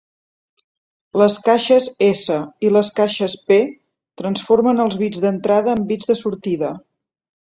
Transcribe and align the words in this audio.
Les 1.21 1.33
caixes 1.47 1.89
S 2.05 2.37
i 2.67 2.71
les 2.77 2.89
caixes 2.99 3.35
P 3.49 3.57
transformen 4.21 4.81
els 4.87 4.97
bits 5.03 5.21
d'entrada 5.27 5.77
en 5.81 5.85
bits 5.93 6.11
de 6.13 6.17
sortida. 6.23 6.73